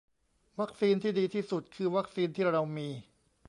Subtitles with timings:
[0.59, 2.89] วัคซีนที่ดีที่สุด คือวัคซีนที่เรามี